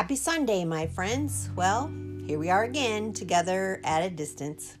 Happy 0.00 0.16
Sunday, 0.16 0.64
my 0.64 0.86
friends. 0.86 1.50
Well, 1.54 1.92
here 2.24 2.38
we 2.38 2.48
are 2.48 2.64
again, 2.64 3.12
together 3.12 3.82
at 3.84 4.02
a 4.02 4.08
distance. 4.08 4.78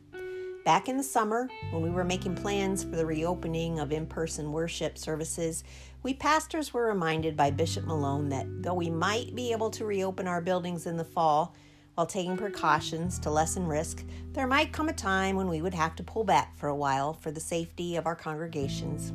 Back 0.64 0.88
in 0.88 0.96
the 0.96 1.02
summer, 1.02 1.46
when 1.72 1.82
we 1.82 1.90
were 1.90 2.04
making 2.04 2.36
plans 2.36 2.84
for 2.84 2.96
the 2.96 3.04
reopening 3.04 3.80
of 3.80 3.92
in 3.92 4.06
person 4.06 4.50
worship 4.50 4.96
services, 4.96 5.62
we 6.02 6.14
pastors 6.14 6.72
were 6.72 6.86
reminded 6.86 7.36
by 7.36 7.50
Bishop 7.50 7.84
Malone 7.84 8.30
that 8.30 8.46
though 8.62 8.72
we 8.72 8.88
might 8.88 9.34
be 9.34 9.52
able 9.52 9.68
to 9.72 9.84
reopen 9.84 10.26
our 10.26 10.40
buildings 10.40 10.86
in 10.86 10.96
the 10.96 11.04
fall 11.04 11.54
while 11.96 12.06
taking 12.06 12.38
precautions 12.38 13.18
to 13.18 13.30
lessen 13.30 13.66
risk, 13.66 14.02
there 14.32 14.46
might 14.46 14.72
come 14.72 14.88
a 14.88 14.94
time 14.94 15.36
when 15.36 15.48
we 15.48 15.60
would 15.60 15.74
have 15.74 15.94
to 15.96 16.02
pull 16.02 16.24
back 16.24 16.56
for 16.56 16.70
a 16.70 16.74
while 16.74 17.12
for 17.12 17.30
the 17.30 17.40
safety 17.40 17.96
of 17.96 18.06
our 18.06 18.16
congregations. 18.16 19.12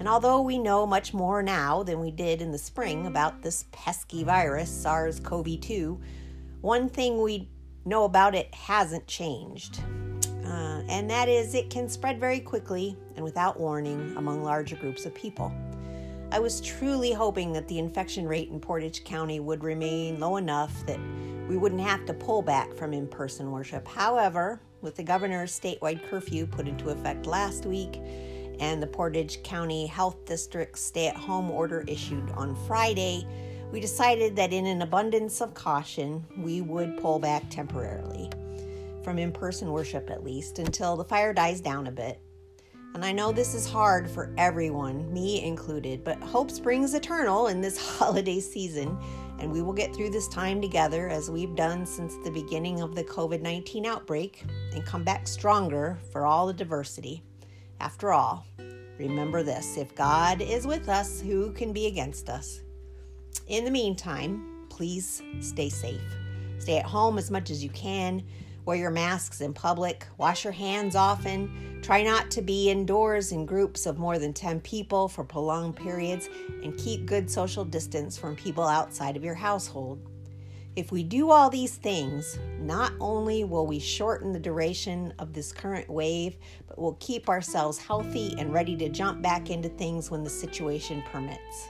And 0.00 0.08
although 0.08 0.40
we 0.40 0.58
know 0.58 0.86
much 0.86 1.12
more 1.12 1.42
now 1.42 1.82
than 1.82 2.00
we 2.00 2.10
did 2.10 2.40
in 2.40 2.50
the 2.50 2.58
spring 2.58 3.06
about 3.06 3.42
this 3.42 3.66
pesky 3.70 4.24
virus, 4.24 4.70
SARS 4.70 5.20
CoV 5.20 5.60
2, 5.60 6.00
one 6.62 6.88
thing 6.88 7.20
we 7.20 7.50
know 7.84 8.04
about 8.04 8.34
it 8.34 8.52
hasn't 8.54 9.06
changed. 9.06 9.78
Uh, 10.42 10.80
and 10.88 11.10
that 11.10 11.28
is 11.28 11.54
it 11.54 11.68
can 11.68 11.86
spread 11.86 12.18
very 12.18 12.40
quickly 12.40 12.96
and 13.16 13.22
without 13.22 13.60
warning 13.60 14.14
among 14.16 14.42
larger 14.42 14.74
groups 14.76 15.04
of 15.04 15.14
people. 15.14 15.52
I 16.32 16.38
was 16.38 16.62
truly 16.62 17.12
hoping 17.12 17.52
that 17.52 17.68
the 17.68 17.78
infection 17.78 18.26
rate 18.26 18.48
in 18.48 18.58
Portage 18.58 19.04
County 19.04 19.38
would 19.38 19.62
remain 19.62 20.18
low 20.18 20.38
enough 20.38 20.72
that 20.86 20.98
we 21.46 21.58
wouldn't 21.58 21.80
have 21.82 22.06
to 22.06 22.14
pull 22.14 22.40
back 22.40 22.72
from 22.74 22.94
in 22.94 23.06
person 23.06 23.50
worship. 23.50 23.86
However, 23.86 24.62
with 24.80 24.96
the 24.96 25.02
governor's 25.02 25.58
statewide 25.58 26.08
curfew 26.08 26.46
put 26.46 26.66
into 26.66 26.88
effect 26.88 27.26
last 27.26 27.66
week, 27.66 28.00
and 28.60 28.80
the 28.82 28.86
Portage 28.86 29.42
County 29.42 29.86
Health 29.86 30.24
District 30.26 30.78
stay 30.78 31.08
at 31.08 31.16
home 31.16 31.50
order 31.50 31.84
issued 31.88 32.30
on 32.32 32.54
Friday, 32.66 33.26
we 33.72 33.80
decided 33.80 34.36
that 34.36 34.52
in 34.52 34.66
an 34.66 34.82
abundance 34.82 35.40
of 35.40 35.54
caution, 35.54 36.24
we 36.36 36.60
would 36.60 36.98
pull 36.98 37.18
back 37.18 37.48
temporarily 37.50 38.30
from 39.02 39.18
in 39.18 39.32
person 39.32 39.72
worship 39.72 40.10
at 40.10 40.22
least 40.22 40.58
until 40.58 40.96
the 40.96 41.04
fire 41.04 41.32
dies 41.32 41.60
down 41.60 41.86
a 41.86 41.90
bit. 41.90 42.20
And 42.94 43.04
I 43.04 43.12
know 43.12 43.30
this 43.30 43.54
is 43.54 43.68
hard 43.68 44.10
for 44.10 44.34
everyone, 44.36 45.12
me 45.12 45.44
included, 45.44 46.02
but 46.02 46.20
hope 46.22 46.50
springs 46.50 46.92
eternal 46.92 47.46
in 47.46 47.60
this 47.60 47.78
holiday 47.98 48.40
season, 48.40 48.98
and 49.38 49.50
we 49.50 49.62
will 49.62 49.72
get 49.72 49.94
through 49.94 50.10
this 50.10 50.28
time 50.28 50.60
together 50.60 51.08
as 51.08 51.30
we've 51.30 51.54
done 51.54 51.86
since 51.86 52.16
the 52.24 52.30
beginning 52.30 52.80
of 52.82 52.94
the 52.94 53.04
COVID 53.04 53.40
19 53.40 53.86
outbreak 53.86 54.44
and 54.74 54.84
come 54.84 55.04
back 55.04 55.28
stronger 55.28 55.98
for 56.10 56.26
all 56.26 56.46
the 56.46 56.52
diversity. 56.52 57.22
After 57.80 58.12
all, 58.12 58.46
remember 58.98 59.42
this 59.42 59.78
if 59.78 59.94
God 59.94 60.42
is 60.42 60.66
with 60.66 60.90
us, 60.90 61.20
who 61.20 61.50
can 61.52 61.72
be 61.72 61.86
against 61.86 62.28
us? 62.28 62.60
In 63.48 63.64
the 63.64 63.70
meantime, 63.70 64.66
please 64.68 65.22
stay 65.40 65.70
safe. 65.70 66.00
Stay 66.58 66.76
at 66.76 66.84
home 66.84 67.16
as 67.16 67.30
much 67.30 67.48
as 67.48 67.64
you 67.64 67.70
can. 67.70 68.22
Wear 68.66 68.76
your 68.76 68.90
masks 68.90 69.40
in 69.40 69.54
public. 69.54 70.06
Wash 70.18 70.44
your 70.44 70.52
hands 70.52 70.94
often. 70.94 71.80
Try 71.82 72.02
not 72.02 72.30
to 72.32 72.42
be 72.42 72.68
indoors 72.68 73.32
in 73.32 73.46
groups 73.46 73.86
of 73.86 73.98
more 73.98 74.18
than 74.18 74.34
10 74.34 74.60
people 74.60 75.08
for 75.08 75.24
prolonged 75.24 75.76
periods. 75.76 76.28
And 76.62 76.76
keep 76.76 77.06
good 77.06 77.30
social 77.30 77.64
distance 77.64 78.18
from 78.18 78.36
people 78.36 78.64
outside 78.64 79.16
of 79.16 79.24
your 79.24 79.34
household. 79.34 80.06
If 80.80 80.90
we 80.90 81.02
do 81.02 81.30
all 81.30 81.50
these 81.50 81.74
things, 81.74 82.38
not 82.58 82.94
only 83.00 83.44
will 83.44 83.66
we 83.66 83.78
shorten 83.78 84.32
the 84.32 84.40
duration 84.40 85.12
of 85.18 85.34
this 85.34 85.52
current 85.52 85.90
wave, 85.90 86.38
but 86.66 86.78
we'll 86.78 86.96
keep 87.00 87.28
ourselves 87.28 87.76
healthy 87.76 88.34
and 88.38 88.50
ready 88.50 88.78
to 88.78 88.88
jump 88.88 89.20
back 89.20 89.50
into 89.50 89.68
things 89.68 90.10
when 90.10 90.24
the 90.24 90.30
situation 90.30 91.04
permits. 91.12 91.68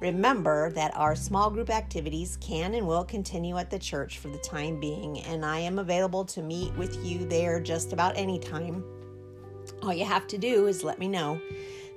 Remember 0.00 0.70
that 0.70 0.96
our 0.96 1.14
small 1.14 1.48
group 1.48 1.70
activities 1.70 2.36
can 2.40 2.74
and 2.74 2.88
will 2.88 3.04
continue 3.04 3.56
at 3.56 3.70
the 3.70 3.78
church 3.78 4.18
for 4.18 4.26
the 4.26 4.38
time 4.38 4.80
being, 4.80 5.20
and 5.20 5.44
I 5.44 5.60
am 5.60 5.78
available 5.78 6.24
to 6.24 6.42
meet 6.42 6.74
with 6.74 7.06
you 7.06 7.26
there 7.26 7.60
just 7.60 7.92
about 7.92 8.16
any 8.16 8.40
time. 8.40 8.82
All 9.80 9.94
you 9.94 10.06
have 10.06 10.26
to 10.26 10.38
do 10.38 10.66
is 10.66 10.82
let 10.82 10.98
me 10.98 11.06
know. 11.06 11.40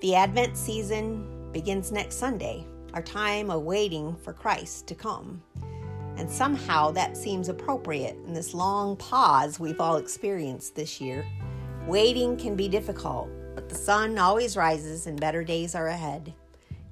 The 0.02 0.14
Advent 0.14 0.56
season 0.56 1.52
begins 1.52 1.92
next 1.92 2.18
Sunday, 2.18 2.64
our 2.94 3.02
time 3.02 3.50
of 3.50 3.64
waiting 3.64 4.16
for 4.18 4.34
Christ 4.34 4.86
to 4.86 4.94
come. 4.94 5.42
And 6.18 6.30
somehow 6.30 6.92
that 6.92 7.16
seems 7.16 7.48
appropriate 7.48 8.18
in 8.26 8.34
this 8.34 8.54
long 8.54 8.96
pause 8.98 9.60
we've 9.60 9.80
all 9.80 9.98
experienced 9.98 10.76
this 10.76 11.00
year. 11.00 11.26
Waiting 11.86 12.36
can 12.36 12.56
be 12.56 12.68
difficult, 12.68 13.30
but 13.54 13.70
the 13.70 13.76
sun 13.76 14.18
always 14.18 14.58
rises 14.58 15.08
and 15.08 15.20
better 15.20 15.44
days 15.44 15.76
are 15.76 15.88
ahead. 15.88 16.34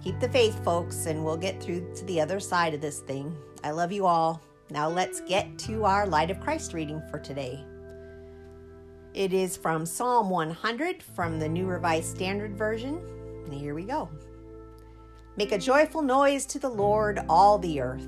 Keep 0.03 0.19
the 0.19 0.29
faith, 0.29 0.63
folks, 0.63 1.07
and 1.07 1.25
we'll 1.25 1.37
get 1.37 1.61
through 1.61 1.91
to 1.95 2.05
the 2.05 2.21
other 2.21 2.39
side 2.39 2.75
of 2.75 2.81
this 2.81 2.99
thing. 2.99 3.35
I 3.63 3.71
love 3.71 3.91
you 3.91 4.05
all. 4.05 4.41
Now 4.69 4.87
let's 4.87 5.21
get 5.21 5.57
to 5.59 5.85
our 5.85 6.05
Light 6.05 6.29
of 6.29 6.39
Christ 6.39 6.73
reading 6.73 7.01
for 7.09 7.17
today. 7.17 7.63
It 9.15 9.33
is 9.33 9.57
from 9.57 9.85
Psalm 9.85 10.29
100 10.29 11.01
from 11.01 11.39
the 11.39 11.49
New 11.49 11.65
Revised 11.65 12.15
Standard 12.15 12.55
Version. 12.55 13.01
And 13.45 13.53
here 13.53 13.73
we 13.73 13.83
go. 13.83 14.09
Make 15.37 15.51
a 15.51 15.57
joyful 15.57 16.01
noise 16.01 16.45
to 16.47 16.59
the 16.59 16.69
Lord, 16.69 17.19
all 17.27 17.57
the 17.57 17.81
earth. 17.81 18.07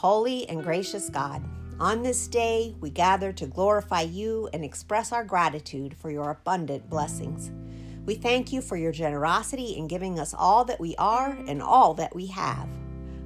Holy 0.00 0.48
and 0.48 0.62
gracious 0.62 1.10
God, 1.10 1.44
on 1.78 2.02
this 2.02 2.26
day 2.26 2.74
we 2.80 2.88
gather 2.88 3.32
to 3.32 3.46
glorify 3.46 4.00
you 4.00 4.48
and 4.54 4.64
express 4.64 5.12
our 5.12 5.24
gratitude 5.24 5.94
for 5.94 6.10
your 6.10 6.30
abundant 6.30 6.88
blessings. 6.88 7.50
We 8.06 8.14
thank 8.14 8.50
you 8.50 8.62
for 8.62 8.78
your 8.78 8.92
generosity 8.92 9.76
in 9.76 9.88
giving 9.88 10.18
us 10.18 10.32
all 10.32 10.64
that 10.64 10.80
we 10.80 10.96
are 10.96 11.36
and 11.46 11.60
all 11.60 11.92
that 11.92 12.14
we 12.14 12.28
have. 12.28 12.66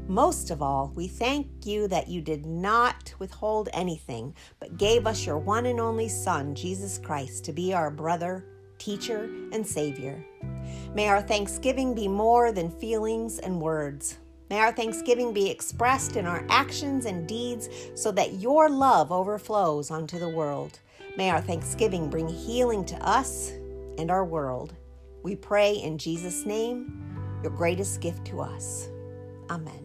Most 0.09 0.51
of 0.51 0.63
all, 0.63 0.91
we 0.97 1.07
thank 1.07 1.47
you 1.65 1.87
that 1.87 2.09
you 2.09 2.21
did 2.21 2.45
not 2.45 3.15
withhold 3.21 3.69
anything, 3.73 4.35
but 4.59 4.77
gave 4.77 5.07
us 5.07 5.25
your 5.25 5.39
one 5.39 5.67
and 5.67 5.79
only 5.79 6.09
Son, 6.09 6.57
Jesus 6.57 6.99
Christ, 6.99 7.45
to 7.45 7.53
be 7.53 7.73
our 7.73 7.93
brother, 7.93 8.45
teacher, 8.79 9.31
and 9.53 9.65
Savior. 9.65 10.25
May 10.93 11.07
our 11.07 11.23
thanksgiving 11.23 11.95
be 11.95 12.09
more 12.09 12.51
than 12.51 12.69
feelings 12.81 13.39
and 13.39 13.61
words. 13.61 14.19
May 14.55 14.61
our 14.61 14.71
thanksgiving 14.71 15.33
be 15.33 15.51
expressed 15.51 16.15
in 16.15 16.27
our 16.27 16.47
actions 16.49 17.07
and 17.07 17.27
deeds 17.27 17.69
so 17.97 18.13
that 18.13 18.35
your 18.35 18.71
love 18.71 19.11
overflows 19.11 19.91
onto 19.91 20.17
the 20.17 20.29
world. 20.29 20.79
May 21.17 21.31
our 21.31 21.41
thanksgiving 21.41 22.09
bring 22.09 22.29
healing 22.29 22.85
to 22.85 22.97
us 23.05 23.51
and 23.99 24.13
our 24.13 24.25
world. 24.25 24.77
We 25.25 25.35
pray 25.35 25.73
in 25.73 25.99
Jesus' 25.99 26.47
name, 26.47 27.41
your 27.43 27.51
greatest 27.51 28.01
gift 28.01 28.25
to 28.27 28.43
us. 28.43 28.91
Amen. 29.51 29.84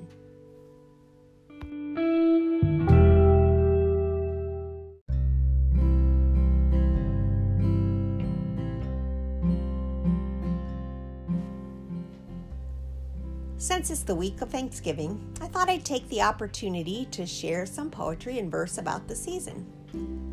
Since 13.69 13.91
it's 13.91 14.01
the 14.01 14.15
week 14.15 14.41
of 14.41 14.49
Thanksgiving, 14.49 15.21
I 15.41 15.47
thought 15.47 15.69
I'd 15.69 15.85
take 15.85 16.09
the 16.09 16.23
opportunity 16.23 17.07
to 17.11 17.23
share 17.27 17.67
some 17.67 17.91
poetry 17.91 18.39
and 18.39 18.49
verse 18.49 18.79
about 18.79 19.07
the 19.07 19.15
season. 19.15 19.63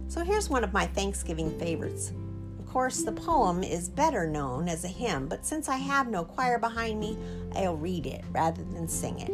So 0.09 0.25
here's 0.25 0.49
one 0.49 0.65
of 0.65 0.73
my 0.73 0.87
Thanksgiving 0.87 1.51
favorites. 1.59 2.15
Of 2.59 2.67
course, 2.67 3.03
the 3.03 3.13
poem 3.13 3.63
is 3.63 3.91
better 3.91 4.27
known 4.27 4.71
as 4.71 4.85
a 4.85 4.89
hymn, 4.89 5.29
but 5.29 5.45
since 5.45 5.69
I 5.69 5.77
have 5.77 6.09
no 6.09 6.25
choir 6.25 6.59
behind 6.59 6.99
me, 6.99 7.19
I'll 7.55 7.77
read 7.77 8.07
it 8.07 8.25
rather 8.33 8.65
than 8.65 8.89
sing 8.89 9.19
it. 9.19 9.31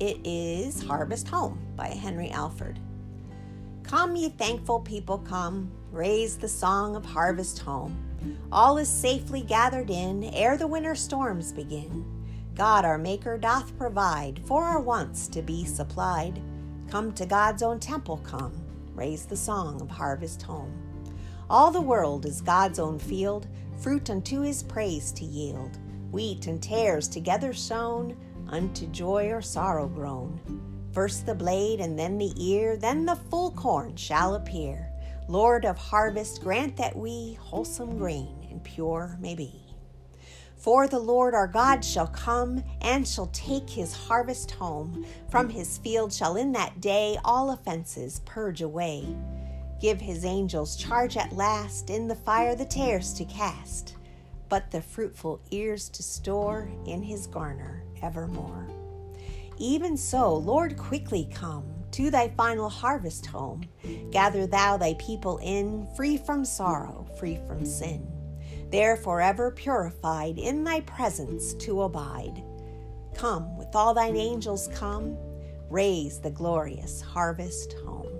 It 0.00 0.18
is 0.26 0.82
Harvest 0.82 1.28
Home 1.28 1.60
by 1.76 1.90
Henry 1.90 2.30
Alford. 2.30 2.80
Come, 3.84 4.16
ye 4.16 4.30
thankful 4.30 4.80
people, 4.80 5.18
come, 5.18 5.70
raise 5.92 6.38
the 6.38 6.48
song 6.48 6.96
of 6.96 7.04
harvest 7.04 7.60
home. 7.60 7.96
All 8.50 8.78
is 8.78 8.88
safely 8.88 9.42
gathered 9.42 9.90
in 9.90 10.24
ere 10.24 10.56
the 10.56 10.66
winter 10.66 10.96
storms 10.96 11.52
begin. 11.52 12.17
God 12.58 12.84
our 12.84 12.98
Maker 12.98 13.38
doth 13.38 13.78
provide 13.78 14.40
for 14.44 14.64
our 14.64 14.80
wants 14.80 15.28
to 15.28 15.42
be 15.42 15.64
supplied. 15.64 16.42
Come 16.90 17.12
to 17.12 17.24
God's 17.24 17.62
own 17.62 17.78
temple, 17.78 18.16
come, 18.24 18.52
raise 18.96 19.26
the 19.26 19.36
song 19.36 19.80
of 19.80 19.88
harvest 19.88 20.42
home. 20.42 20.72
All 21.48 21.70
the 21.70 21.80
world 21.80 22.26
is 22.26 22.40
God's 22.40 22.80
own 22.80 22.98
field, 22.98 23.46
fruit 23.76 24.10
unto 24.10 24.40
his 24.40 24.64
praise 24.64 25.12
to 25.12 25.24
yield. 25.24 25.78
Wheat 26.10 26.48
and 26.48 26.60
tares 26.60 27.06
together 27.06 27.52
sown, 27.52 28.16
unto 28.48 28.88
joy 28.88 29.28
or 29.28 29.40
sorrow 29.40 29.86
grown. 29.86 30.40
First 30.90 31.26
the 31.26 31.36
blade 31.36 31.78
and 31.78 31.96
then 31.96 32.18
the 32.18 32.32
ear, 32.36 32.76
then 32.76 33.06
the 33.06 33.14
full 33.30 33.52
corn 33.52 33.94
shall 33.94 34.34
appear. 34.34 34.90
Lord 35.28 35.64
of 35.64 35.78
harvest, 35.78 36.42
grant 36.42 36.76
that 36.78 36.96
we 36.96 37.34
wholesome 37.34 37.98
grain 37.98 38.48
and 38.50 38.64
pure 38.64 39.16
may 39.20 39.36
be. 39.36 39.67
For 40.58 40.88
the 40.88 40.98
Lord 40.98 41.34
our 41.34 41.46
God 41.46 41.84
shall 41.84 42.08
come 42.08 42.64
and 42.82 43.06
shall 43.06 43.28
take 43.28 43.70
his 43.70 43.94
harvest 43.94 44.50
home. 44.50 45.06
From 45.30 45.48
his 45.48 45.78
field 45.78 46.12
shall 46.12 46.36
in 46.36 46.50
that 46.52 46.80
day 46.80 47.16
all 47.24 47.52
offenses 47.52 48.20
purge 48.24 48.60
away. 48.60 49.16
Give 49.80 50.00
his 50.00 50.24
angels 50.24 50.74
charge 50.74 51.16
at 51.16 51.32
last 51.32 51.90
in 51.90 52.08
the 52.08 52.16
fire 52.16 52.56
the 52.56 52.64
tares 52.64 53.12
to 53.14 53.24
cast, 53.24 53.94
but 54.48 54.72
the 54.72 54.82
fruitful 54.82 55.40
ears 55.52 55.88
to 55.90 56.02
store 56.02 56.68
in 56.86 57.04
his 57.04 57.28
garner 57.28 57.84
evermore. 58.02 58.68
Even 59.58 59.96
so, 59.96 60.34
Lord, 60.34 60.76
quickly 60.76 61.28
come 61.32 61.72
to 61.92 62.10
thy 62.10 62.30
final 62.30 62.68
harvest 62.68 63.26
home. 63.26 63.62
Gather 64.10 64.46
thou 64.48 64.76
thy 64.76 64.94
people 64.94 65.38
in, 65.38 65.86
free 65.96 66.16
from 66.16 66.44
sorrow, 66.44 67.06
free 67.16 67.38
from 67.46 67.64
sin 67.64 68.17
there 68.70 68.96
forever 68.96 69.50
purified 69.50 70.38
in 70.38 70.64
thy 70.64 70.80
presence 70.80 71.54
to 71.54 71.82
abide. 71.82 72.42
Come, 73.14 73.56
with 73.56 73.74
all 73.74 73.94
thine 73.94 74.16
angels 74.16 74.68
come, 74.74 75.16
raise 75.70 76.20
the 76.20 76.30
glorious 76.30 77.00
harvest 77.00 77.74
home. 77.84 78.12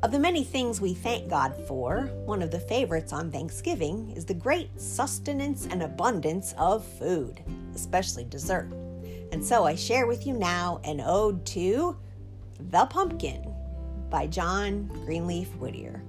Of 0.00 0.12
the 0.12 0.18
many 0.18 0.44
things 0.44 0.80
we 0.80 0.94
thank 0.94 1.28
God 1.28 1.56
for, 1.66 2.02
one 2.24 2.40
of 2.40 2.52
the 2.52 2.60
favorites 2.60 3.12
on 3.12 3.32
Thanksgiving 3.32 4.12
is 4.16 4.24
the 4.24 4.34
great 4.34 4.80
sustenance 4.80 5.66
and 5.66 5.82
abundance 5.82 6.54
of 6.56 6.84
food, 6.84 7.42
especially 7.74 8.24
dessert. 8.24 8.72
And 9.32 9.44
so 9.44 9.64
I 9.64 9.74
share 9.74 10.06
with 10.06 10.24
you 10.24 10.34
now 10.34 10.80
an 10.84 11.00
ode 11.00 11.44
to 11.46 11.96
The 12.70 12.86
Pumpkin 12.86 13.52
by 14.08 14.28
John 14.28 14.88
Greenleaf 15.04 15.54
Whittier. 15.56 16.02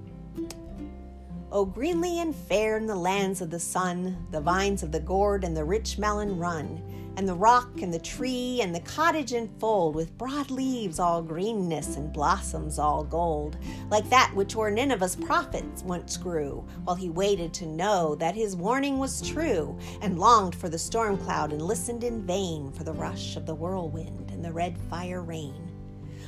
O 1.52 1.64
greenly 1.64 2.20
and 2.20 2.32
fair 2.32 2.76
in 2.76 2.86
the 2.86 2.94
lands 2.94 3.40
of 3.40 3.50
the 3.50 3.58
sun, 3.58 4.24
the 4.30 4.40
vines 4.40 4.84
of 4.84 4.92
the 4.92 5.00
gourd 5.00 5.42
and 5.42 5.56
the 5.56 5.64
rich 5.64 5.98
melon 5.98 6.38
run, 6.38 6.80
and 7.16 7.28
the 7.28 7.34
rock 7.34 7.82
and 7.82 7.92
the 7.92 7.98
tree 7.98 8.60
and 8.62 8.72
the 8.72 8.78
cottage 8.78 9.32
enfold 9.32 9.96
with 9.96 10.16
broad 10.16 10.52
leaves 10.52 11.00
all 11.00 11.20
greenness 11.20 11.96
and 11.96 12.12
blossoms 12.12 12.78
all 12.78 13.02
gold, 13.02 13.56
like 13.90 14.08
that 14.10 14.30
which 14.36 14.54
o'er 14.54 14.70
Nineveh's 14.70 15.16
prophet 15.16 15.64
once 15.84 16.16
grew, 16.16 16.64
while 16.84 16.94
he 16.94 17.10
waited 17.10 17.52
to 17.54 17.66
know 17.66 18.14
that 18.14 18.36
his 18.36 18.54
warning 18.54 18.98
was 18.98 19.20
true, 19.20 19.76
and 20.02 20.20
longed 20.20 20.54
for 20.54 20.68
the 20.68 20.78
storm 20.78 21.18
cloud 21.18 21.52
and 21.52 21.62
listened 21.62 22.04
in 22.04 22.24
vain 22.24 22.70
for 22.70 22.84
the 22.84 22.92
rush 22.92 23.34
of 23.34 23.44
the 23.44 23.56
whirlwind 23.56 24.30
and 24.30 24.44
the 24.44 24.52
red 24.52 24.78
fire 24.88 25.20
rain. 25.20 25.69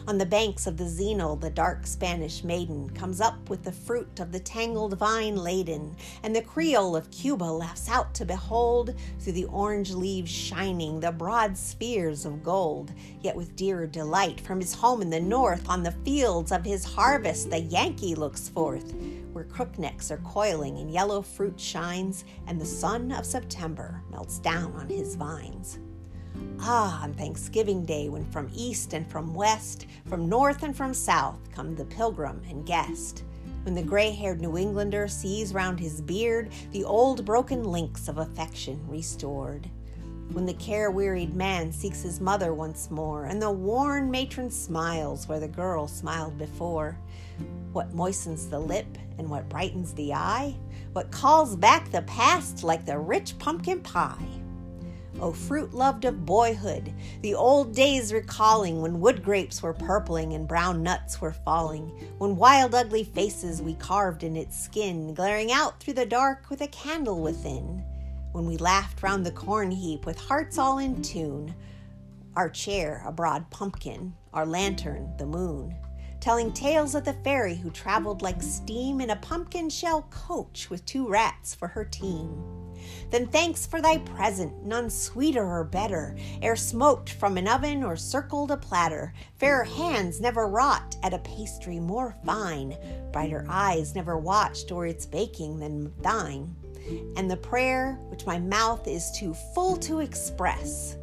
On 0.09 0.19
the 0.19 0.27
banks 0.27 0.67
of 0.67 0.77
the 0.77 0.85
Xenil, 0.85 1.41
the 1.41 1.49
dark 1.49 1.87
Spanish 1.87 2.43
maiden 2.43 2.91
comes 2.91 3.21
up 3.21 3.49
with 3.49 3.63
the 3.63 3.71
fruit 3.71 4.19
of 4.19 4.33
the 4.33 4.41
tangled 4.41 4.99
vine 4.99 5.37
laden, 5.37 5.95
and 6.25 6.35
the 6.35 6.43
Creole 6.43 6.97
of 6.97 7.09
Cuba 7.13 7.45
laughs 7.45 7.89
out 7.89 8.13
to 8.15 8.25
behold, 8.25 8.97
through 9.21 9.35
the 9.35 9.45
orange 9.45 9.93
leaves 9.93 10.31
shining, 10.31 10.99
the 10.99 11.13
broad 11.13 11.57
spheres 11.57 12.25
of 12.25 12.43
gold. 12.43 12.93
Yet 13.21 13.37
with 13.37 13.55
dearer 13.55 13.87
delight, 13.87 14.41
from 14.41 14.59
his 14.59 14.75
home 14.75 15.03
in 15.03 15.11
the 15.11 15.21
north, 15.21 15.69
on 15.69 15.85
the 15.85 15.93
fields 16.05 16.51
of 16.51 16.65
his 16.65 16.85
harvest, 16.85 17.51
the 17.51 17.61
Yankee 17.61 18.17
looks 18.17 18.49
forth, 18.49 18.93
where 19.33 19.45
crooknecks 19.45 20.11
are 20.11 20.19
coiling 20.19 20.79
and 20.79 20.91
yellow 20.91 21.23
fruit 21.23 21.61
shines, 21.61 22.25
and 22.49 22.61
the 22.61 22.67
sun 22.67 23.13
of 23.13 23.25
September 23.25 24.03
melts 24.11 24.41
down 24.41 24.73
on 24.73 24.89
his 24.89 25.15
vines. 25.15 25.79
Ah, 26.61 27.03
on 27.03 27.13
Thanksgiving 27.15 27.85
Day, 27.85 28.09
when 28.09 28.25
from 28.27 28.51
east 28.55 28.93
and 28.95 29.07
from 29.11 29.35
west, 29.35 29.87
from 30.07 30.29
north 30.29 30.63
and 30.63 30.77
from 30.77 30.95
south, 30.95 31.39
come 31.53 31.75
the 31.75 31.85
pilgrim 31.85 32.41
and 32.49 32.65
guest. 32.65 33.25
When 33.65 33.75
the 33.75 33.83
gray 33.83 34.11
haired 34.11 34.41
New 34.41 34.57
Englander 34.57 35.07
sees 35.09 35.55
round 35.55 35.79
his 35.79 36.01
beard 36.01 36.51
the 36.73 36.85
old 36.85 37.25
broken 37.25 37.65
links 37.65 38.09
of 38.09 38.19
affection 38.19 38.81
restored. 38.89 39.69
When 40.33 40.47
the 40.47 40.55
care 40.55 40.91
wearied 40.91 41.35
man 41.35 41.73
seeks 41.73 42.03
his 42.03 42.21
mother 42.21 42.55
once 42.55 42.91
more, 42.91 43.27
and 43.27 43.41
the 43.41 43.51
worn 43.51 44.11
matron 44.11 44.51
smiles 44.51 45.29
where 45.29 45.41
the 45.41 45.49
girl 45.49 45.87
smiled 45.87 46.39
before. 46.39 46.99
What 47.73 47.95
moistens 47.95 48.49
the 48.49 48.59
lip 48.59 48.99
and 49.19 49.29
what 49.29 49.49
brightens 49.49 49.93
the 49.95 50.15
eye? 50.15 50.57
What 50.93 51.11
calls 51.11 51.55
back 51.55 51.91
the 51.91 52.03
past 52.03 52.65
like 52.65 52.85
the 52.85 52.99
rich 52.99 53.39
pumpkin 53.39 53.81
pie? 53.81 54.42
O 55.23 55.31
fruit 55.31 55.73
loved 55.73 56.05
of 56.05 56.27
boyhood, 56.27 56.93
the 57.21 57.35
old 57.35 57.77
days 57.77 58.13
recalling 58.13 58.83
when 58.83 58.99
wood 58.99 59.23
grapes 59.23 59.63
were 59.63 59.73
purpling 59.73 60.33
and 60.33 60.49
brown 60.49 60.83
nuts 60.83 61.21
were 61.21 61.33
falling, 61.33 61.93
when 62.19 62.35
wild 62.35 62.75
ugly 62.75 63.05
faces 63.05 63.63
we 63.63 63.75
carved 63.75 64.25
in 64.25 64.37
its 64.37 64.61
skin, 64.61 65.15
glaring 65.15 65.53
out 65.53 65.79
through 65.79 65.95
the 65.95 66.05
dark 66.05 66.51
with 66.51 66.61
a 66.61 66.67
candle 66.67 67.21
within, 67.21 67.85
when 68.33 68.47
we 68.47 68.57
laughed 68.57 69.01
round 69.01 69.25
the 69.25 69.31
corn 69.31 69.71
heap 69.71 70.07
with 70.07 70.19
hearts 70.19 70.59
all 70.59 70.79
in 70.79 71.01
tune, 71.03 71.55
our 72.35 72.49
chair 72.49 73.01
a 73.07 73.13
broad 73.13 73.49
pumpkin, 73.49 74.13
our 74.35 74.45
lantern 74.45 75.13
the 75.19 75.27
moon, 75.27 75.73
telling 76.19 76.53
tales 76.53 76.97
of 76.97 77.05
the 77.05 77.13
fairy 77.13 77.55
who 77.55 77.71
traveled 77.71 78.23
like 78.23 78.43
steam 78.43 79.01
in 79.01 79.11
a 79.11 79.17
pumpkin 79.17 79.71
shell 79.71 80.03
coach 80.11 80.69
with 80.69 80.85
two 80.85 81.09
rats 81.09 81.55
for 81.55 81.69
her 81.69 81.85
team. 81.85 82.43
Then 83.11 83.27
thanks 83.27 83.67
for 83.67 83.81
thy 83.81 83.99
present, 83.99 84.65
none 84.65 84.91
sweeter 84.91 85.45
or 85.45 85.65
better, 85.65 86.17
ere 86.41 86.57
smoked 86.57 87.11
from 87.11 87.37
an 87.37 87.49
oven 87.49 87.85
or 87.85 87.97
circled 87.97 88.51
a 88.51 88.57
platter. 88.57 89.13
Fairer 89.37 89.65
hands 89.65 90.21
never 90.21 90.49
wrought 90.49 90.97
at 91.03 91.15
a 91.15 91.19
pastry 91.19 91.79
more 91.79 92.15
fine, 92.25 92.77
brighter 93.13 93.45
eyes 93.49 93.95
never 93.95 94.17
watched 94.17 94.73
o'er 94.73 94.87
its 94.87 95.07
baking 95.07 95.59
than 95.59 95.93
thine. 96.03 96.55
And 97.17 97.31
the 97.31 97.37
prayer 97.37 97.99
which 98.09 98.27
my 98.27 98.39
mouth 98.39 98.89
is 98.89 99.11
too 99.13 99.35
full 99.55 99.77
to 99.79 100.01
express 100.01 100.97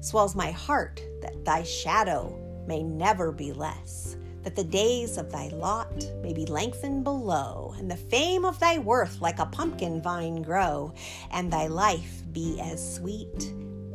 swells 0.00 0.34
my 0.34 0.50
heart 0.50 1.00
that 1.22 1.44
thy 1.44 1.62
shadow 1.62 2.38
may 2.66 2.82
never 2.82 3.32
be 3.32 3.52
less 3.52 4.16
that 4.44 4.54
the 4.54 4.62
days 4.62 5.16
of 5.16 5.32
thy 5.32 5.48
lot 5.48 6.06
may 6.22 6.32
be 6.32 6.46
lengthened 6.46 7.02
below, 7.02 7.74
and 7.78 7.90
the 7.90 7.96
fame 7.96 8.44
of 8.44 8.60
thy 8.60 8.78
worth 8.78 9.20
like 9.20 9.38
a 9.38 9.46
pumpkin 9.46 10.00
vine 10.00 10.42
grow, 10.42 10.92
and 11.32 11.50
thy 11.50 11.66
life 11.66 12.22
be 12.32 12.60
as 12.60 12.94
sweet, 12.94 13.52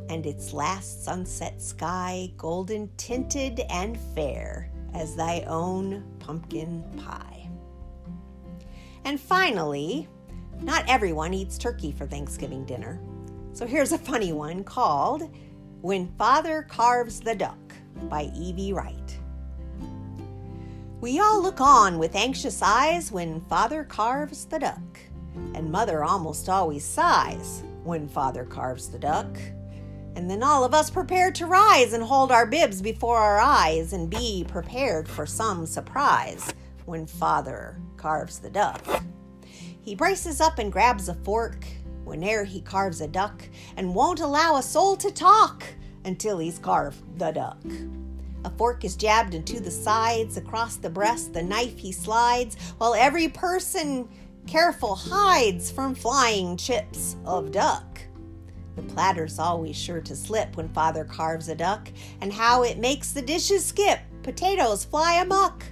and 0.10 0.26
its 0.26 0.52
last 0.52 1.06
sunset 1.06 1.62
sky 1.62 2.32
golden 2.36 2.90
tinted 2.98 3.62
and 3.70 3.98
fair 4.16 4.72
as 4.96 5.16
thy 5.16 5.42
own 5.42 6.04
pumpkin 6.20 6.84
pie. 6.98 7.48
And 9.06 9.20
finally, 9.20 10.08
not 10.62 10.84
everyone 10.88 11.34
eats 11.34 11.58
turkey 11.58 11.92
for 11.92 12.06
Thanksgiving 12.06 12.66
dinner. 12.66 13.00
So 13.54 13.66
here's 13.66 13.92
a 13.92 13.98
funny 13.98 14.34
one 14.34 14.64
called 14.64 15.30
When 15.82 16.12
Father 16.18 16.64
Carves 16.64 17.20
the 17.20 17.36
Duck 17.36 17.58
by 18.10 18.32
Evie 18.36 18.74
Wright. 18.74 18.99
We 21.02 21.18
all 21.20 21.42
look 21.42 21.62
on 21.62 21.98
with 21.98 22.14
anxious 22.14 22.62
eyes 22.62 23.10
when 23.10 23.40
father 23.46 23.86
carves 23.86 24.44
the 24.44 24.60
duck, 24.60 25.00
and 25.54 25.72
mother 25.72 26.04
almost 26.04 26.50
always 26.50 26.84
sighs 26.84 27.64
when 27.86 28.10
father 28.10 28.44
carves 28.44 28.90
the 28.90 29.00
duck. 29.00 29.38
And 30.18 30.30
then 30.30 30.44
all 30.44 30.66
of 30.66 30.74
us 30.74 30.90
prepare 30.90 31.32
to 31.32 31.46
rise 31.46 31.94
and 31.94 32.04
hold 32.04 32.34
our 32.34 32.46
bibs 32.46 32.82
before 32.82 33.18
our 33.18 33.40
eyes 33.40 33.94
and 33.94 34.10
be 34.10 34.46
prepared 34.46 35.08
for 35.08 35.26
some 35.26 35.66
surprise 35.66 36.54
when 36.84 37.08
father 37.08 37.80
carves 37.96 38.40
the 38.40 38.50
duck. 38.50 38.84
He 39.82 39.96
braces 39.96 40.42
up 40.42 40.60
and 40.60 40.70
grabs 40.70 41.08
a 41.08 41.14
fork 41.14 41.66
whene'er 42.04 42.44
he 42.44 42.60
carves 42.60 43.00
a 43.00 43.08
duck 43.08 43.42
and 43.78 43.96
won't 43.96 44.20
allow 44.20 44.58
a 44.58 44.64
soul 44.64 44.98
to 44.98 45.12
talk 45.12 45.64
until 46.04 46.40
he's 46.40 46.60
carved 46.60 47.18
the 47.18 47.32
duck. 47.32 47.64
A 48.46 48.50
fork 48.52 48.86
is 48.86 48.96
jabbed 48.96 49.34
into 49.34 49.60
the 49.60 49.72
sides, 49.72 50.38
across 50.38 50.78
the 50.78 50.90
breast, 50.90 51.34
the 51.34 51.44
knife 51.44 51.78
he 51.78 51.92
slides, 51.92 52.56
while 52.78 52.94
every 52.94 53.28
person 53.28 54.08
careful 54.48 54.96
hides 54.96 55.70
from 55.70 55.94
flying 55.94 56.56
chips 56.56 57.18
of 57.26 57.52
duck. 57.52 58.00
The 58.76 58.82
platter's 58.94 59.40
always 59.40 59.76
sure 59.76 60.00
to 60.02 60.16
slip 60.16 60.56
when 60.56 60.70
father 60.70 61.04
carves 61.04 61.50
a 61.50 61.56
duck, 61.56 61.90
and 62.22 62.32
how 62.32 62.64
it 62.64 62.80
makes 62.80 63.12
the 63.12 63.22
dishes 63.22 63.66
skip. 63.66 64.00
Potatoes 64.24 64.86
fly 64.86 65.16
amuck. 65.16 65.66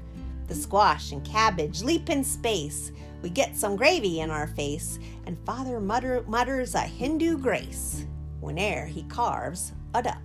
The 0.48 0.56
squash 0.56 1.14
and 1.14 1.26
cabbage 1.26 1.82
leap 1.82 2.10
in 2.10 2.24
space. 2.24 2.92
We 3.22 3.30
get 3.30 3.56
some 3.56 3.78
gravy 3.78 4.20
in 4.20 4.30
our 4.30 4.48
face, 4.48 5.00
and 5.26 5.38
father 5.46 5.80
mutter, 5.80 6.24
mutters 6.28 6.76
a 6.76 6.82
Hindu 6.82 7.38
grace 7.38 8.06
whene'er 8.42 8.86
he 8.86 9.04
carves 9.04 9.74
a 9.94 10.04
duck. 10.04 10.22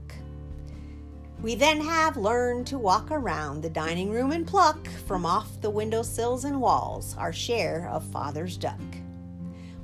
We 1.43 1.57
then 1.57 1.81
have 1.81 2.17
learned 2.17 2.69
to 2.69 2.79
walk 2.79 3.11
around 3.11 3.63
the 3.63 3.71
dining 3.71 4.13
room 4.13 4.31
and 4.31 4.47
pluck 4.47 4.87
from 5.09 5.27
off 5.27 5.61
the 5.61 5.71
window 5.71 6.03
sills 6.05 6.45
and 6.45 6.61
walls 6.61 7.17
our 7.19 7.33
share 7.33 7.89
of 7.91 8.05
Father's 8.05 8.57
duck. 8.57 8.81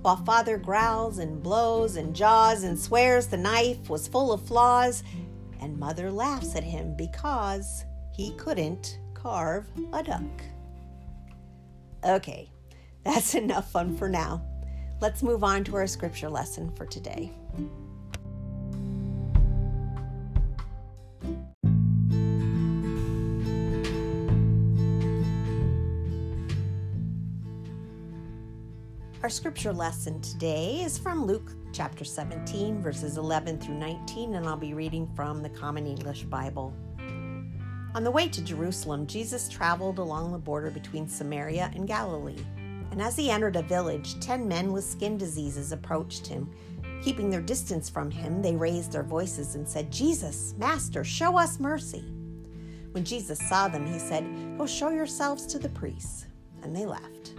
While 0.03 0.25
Father 0.25 0.57
growls 0.57 1.19
and 1.19 1.43
blows 1.43 1.97
and 1.97 2.15
jaws 2.15 2.63
and 2.63 2.79
swears 2.79 3.27
the 3.27 3.37
knife 3.37 3.91
was 3.91 4.07
full 4.07 4.33
of 4.33 4.47
flaws, 4.47 5.03
and 5.59 5.77
Mother 5.77 6.13
laughs 6.13 6.55
at 6.55 6.63
him 6.63 6.95
because 6.97 7.85
he 8.15 8.37
couldn't 8.37 9.01
carve 9.15 9.67
a 9.93 10.05
duck. 10.05 10.23
Okay, 12.05 12.53
that's 13.03 13.35
enough 13.35 13.69
fun 13.73 13.97
for 13.97 14.09
now. 14.09 14.45
Let's 15.01 15.25
move 15.25 15.43
on 15.43 15.65
to 15.65 15.75
our 15.75 15.89
scripture 15.89 16.31
lesson 16.31 16.71
for 16.77 16.87
today. 16.87 17.33
Our 29.29 29.33
scripture 29.33 29.75
lesson 29.75 30.23
today 30.23 30.81
is 30.81 30.97
from 30.97 31.27
Luke 31.27 31.53
chapter 31.71 32.03
17, 32.03 32.81
verses 32.81 33.19
11 33.19 33.61
through 33.61 33.75
19, 33.75 34.37
and 34.37 34.47
I'll 34.47 34.57
be 34.57 34.73
reading 34.73 35.07
from 35.15 35.43
the 35.43 35.51
Common 35.51 35.87
English 35.87 36.23
Bible. 36.23 36.73
On 37.95 38.03
the 38.03 38.11
way 38.11 38.27
to 38.27 38.43
Jerusalem, 38.43 39.07
Jesus 39.07 39.51
traveled 39.51 39.99
along 39.99 40.33
the 40.33 40.39
border 40.39 40.71
between 40.71 41.07
Samaria 41.07 41.71
and 41.75 41.87
Galilee. 41.87 42.43
And 42.91 43.03
as 43.03 43.17
he 43.17 43.31
entered 43.31 43.57
a 43.57 43.63
village, 43.63 44.19
ten 44.19 44.49
men 44.49 44.73
with 44.73 44.85
skin 44.85 45.19
diseases 45.19 45.73
approached 45.73 46.27
him. 46.27 46.51
Keeping 47.03 47.29
their 47.29 47.43
distance 47.43 47.91
from 47.91 48.11
him, 48.11 48.41
they 48.41 48.57
raised 48.57 48.93
their 48.93 49.03
voices 49.03 49.57
and 49.57 49.69
said, 49.69 49.93
Jesus, 49.93 50.55
Master, 50.57 51.05
show 51.05 51.37
us 51.37 51.61
mercy. 51.61 52.01
When 52.93 53.05
Jesus 53.05 53.47
saw 53.47 53.69
them, 53.69 53.85
he 53.85 53.99
said, 53.99 54.25
Go 54.57 54.65
show 54.65 54.89
yourselves 54.89 55.45
to 55.49 55.59
the 55.59 55.69
priests. 55.69 56.25
And 56.63 56.75
they 56.75 56.87
left 56.87 57.35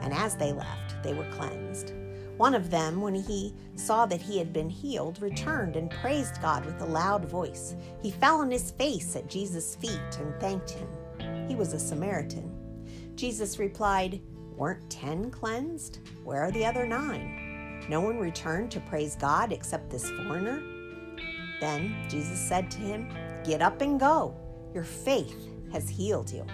and 0.00 0.12
as 0.12 0.36
they 0.36 0.52
left, 0.52 1.02
they 1.02 1.14
were 1.14 1.30
cleansed. 1.30 1.92
One 2.36 2.54
of 2.54 2.70
them, 2.70 3.02
when 3.02 3.14
he 3.14 3.54
saw 3.74 4.06
that 4.06 4.22
he 4.22 4.38
had 4.38 4.50
been 4.50 4.70
healed, 4.70 5.20
returned 5.20 5.76
and 5.76 5.90
praised 5.90 6.40
God 6.40 6.64
with 6.64 6.80
a 6.80 6.86
loud 6.86 7.26
voice. 7.26 7.74
He 8.02 8.10
fell 8.10 8.40
on 8.40 8.50
his 8.50 8.70
face 8.70 9.14
at 9.14 9.28
Jesus' 9.28 9.76
feet 9.76 10.18
and 10.18 10.40
thanked 10.40 10.70
him. 10.70 10.88
He 11.48 11.54
was 11.54 11.74
a 11.74 11.78
Samaritan. 11.78 12.50
Jesus 13.14 13.58
replied, 13.58 14.22
Weren't 14.56 14.88
ten 14.88 15.30
cleansed? 15.30 15.98
Where 16.24 16.44
are 16.44 16.50
the 16.50 16.64
other 16.64 16.86
nine? 16.86 17.84
No 17.90 18.00
one 18.00 18.18
returned 18.18 18.70
to 18.70 18.80
praise 18.80 19.16
God 19.16 19.52
except 19.52 19.90
this 19.90 20.10
foreigner? 20.10 20.62
Then 21.60 21.94
Jesus 22.08 22.40
said 22.40 22.70
to 22.70 22.78
him, 22.78 23.12
Get 23.44 23.60
up 23.60 23.82
and 23.82 24.00
go. 24.00 24.34
Your 24.72 24.84
faith 24.84 25.48
has 25.72 25.90
healed 25.90 26.32
you. 26.32 26.46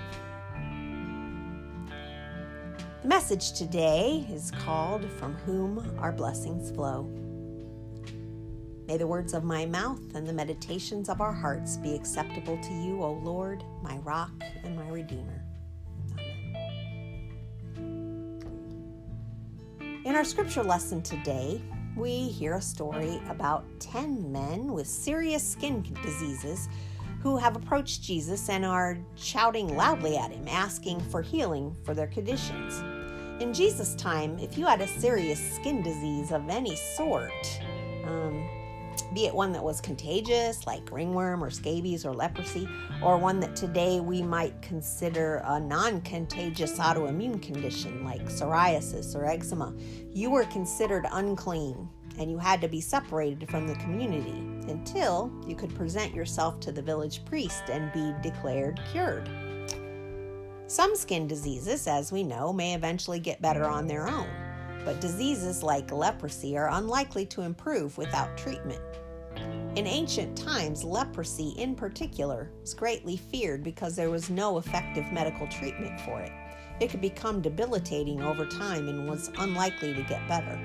Message 3.07 3.53
today 3.53 4.27
is 4.33 4.51
called 4.51 5.09
From 5.13 5.35
Whom 5.35 5.97
Our 6.01 6.11
Blessings 6.11 6.73
Flow. 6.73 7.05
May 8.89 8.97
the 8.97 9.07
words 9.07 9.33
of 9.33 9.45
my 9.45 9.65
mouth 9.65 10.17
and 10.17 10.27
the 10.27 10.33
meditations 10.33 11.09
of 11.09 11.21
our 11.21 11.33
hearts 11.33 11.77
be 11.77 11.95
acceptable 11.95 12.59
to 12.61 12.73
you, 12.73 13.01
O 13.05 13.13
Lord, 13.13 13.63
my 13.81 13.99
rock 13.99 14.33
and 14.65 14.75
my 14.75 14.89
redeemer. 14.89 15.45
Amen. 16.19 16.83
In 20.05 20.17
our 20.17 20.25
scripture 20.25 20.65
lesson 20.65 21.01
today, 21.01 21.63
we 21.97 22.27
hear 22.27 22.55
a 22.55 22.61
story 22.61 23.23
about 23.29 23.65
10 23.79 24.33
men 24.33 24.73
with 24.73 24.89
serious 24.89 25.49
skin 25.49 25.87
diseases 26.03 26.69
who 27.21 27.37
have 27.37 27.55
approached 27.55 28.03
Jesus 28.03 28.49
and 28.49 28.65
are 28.65 28.99
shouting 29.15 29.77
loudly 29.77 30.17
at 30.17 30.33
him, 30.33 30.49
asking 30.49 31.01
for 31.03 31.23
healing 31.23 31.77
for 31.85 31.95
their 31.95 32.09
conditions. 32.09 32.83
In 33.41 33.53
Jesus' 33.53 33.95
time, 33.97 34.39
if 34.39 34.57
you 34.57 34.65
had 34.65 34.81
a 34.81 34.87
serious 34.87 35.39
skin 35.57 35.83
disease 35.83 36.33
of 36.33 36.49
any 36.49 36.75
sort, 36.75 37.61
um, 38.05 38.49
be 39.13 39.27
it 39.27 39.35
one 39.35 39.53
that 39.53 39.63
was 39.63 39.79
contagious, 39.83 40.67
like 40.67 40.91
ringworm 40.91 41.45
or 41.45 41.51
scabies 41.51 42.07
or 42.07 42.15
leprosy, 42.15 42.67
or 43.03 43.19
one 43.19 43.39
that 43.41 43.55
today 43.55 44.01
we 44.01 44.23
might 44.23 44.61
consider 44.63 45.43
a 45.45 45.61
non 45.61 46.01
contagious 46.01 46.79
autoimmune 46.79 47.43
condition 47.43 48.03
like 48.05 48.25
psoriasis 48.25 49.15
or 49.15 49.27
eczema, 49.27 49.75
you 50.15 50.31
were 50.31 50.45
considered 50.45 51.07
unclean 51.13 51.89
and 52.19 52.31
you 52.31 52.39
had 52.39 52.63
to 52.63 52.69
be 52.69 52.81
separated 52.81 53.51
from 53.51 53.67
the 53.67 53.75
community 53.75 54.39
until 54.71 55.31
you 55.47 55.55
could 55.55 55.75
present 55.75 56.15
yourself 56.15 56.59
to 56.61 56.73
the 56.73 56.81
village 56.81 57.23
priest 57.27 57.65
and 57.69 57.93
be 57.93 58.15
declared 58.27 58.81
cured. 58.91 59.29
Some 60.69 60.97
skin 60.97 61.29
diseases, 61.29 61.87
as 61.87 62.11
we 62.11 62.25
know, 62.25 62.53
may 62.53 62.75
eventually 62.75 63.21
get 63.21 63.41
better 63.41 63.67
on 63.67 63.87
their 63.87 64.09
own, 64.09 64.27
but 64.85 65.01
diseases 65.01 65.63
like 65.63 65.93
leprosy 65.93 66.59
are 66.59 66.71
unlikely 66.73 67.25
to 67.27 67.43
improve 67.43 67.97
without 67.97 68.37
treatment. 68.37 68.81
In 69.77 69.87
ancient 69.87 70.37
times, 70.37 70.83
leprosy 70.83 71.51
in 71.51 71.77
particular 71.77 72.51
was 72.61 72.75
greatly 72.75 73.17
feared 73.17 73.63
because 73.63 73.95
there 73.95 74.11
was 74.11 74.29
no 74.29 74.59
effective 74.59 75.05
medical 75.13 75.47
treatment 75.47 76.01
for 76.01 76.21
it. 76.21 76.33
It 76.81 76.91
could 76.91 77.01
become 77.01 77.41
debilitating 77.41 78.21
over 78.21 78.45
time 78.45 78.89
and 78.89 79.09
was 79.09 79.31
unlikely 79.39 79.95
to 79.95 80.03
get 80.03 80.27
better. 80.27 80.59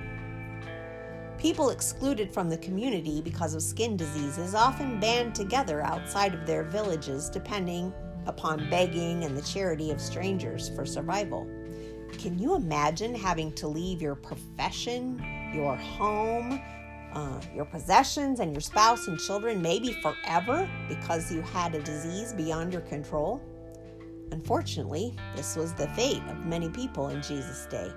People 1.38 1.70
excluded 1.70 2.34
from 2.34 2.50
the 2.50 2.58
community 2.58 3.22
because 3.22 3.54
of 3.54 3.62
skin 3.62 3.98
diseases 3.98 4.56
often 4.56 5.00
band 5.00 5.36
together 5.36 5.82
outside 5.82 6.34
of 6.34 6.48
their 6.48 6.64
villages, 6.64 7.30
depending 7.30 7.94
upon 8.26 8.70
begging 8.70 9.24
and 9.24 9.38
the 9.38 9.42
charity 9.42 9.92
of 9.92 10.00
strangers 10.00 10.70
for 10.70 10.86
survival. 10.86 11.46
Can 12.18 12.38
you 12.38 12.56
imagine 12.56 13.16
having 13.16 13.52
to 13.54 13.68
leave 13.68 14.02
your 14.02 14.16
profession, 14.16 15.24
your 15.54 15.76
home, 15.76 16.62
uh, 17.14 17.42
your 17.54 17.66
possessions, 17.66 18.40
and 18.40 18.52
your 18.52 18.62
spouse 18.62 19.08
and 19.08 19.20
children, 19.20 19.62
maybe 19.62 19.94
forever, 20.02 20.70
because 20.88 21.32
you 21.32 21.42
had 21.42 21.74
a 21.76 21.82
disease 21.82 22.34
beyond 22.34 22.74
your 22.74 22.82
control? 22.84 23.42
Unfortunately, 24.32 25.16
this 25.36 25.56
was 25.56 25.74
the 25.74 25.88
fate 25.90 26.22
of 26.30 26.46
many 26.46 26.70
people 26.70 27.10
in 27.10 27.22
Jesus' 27.22 27.66
day. 27.70 27.92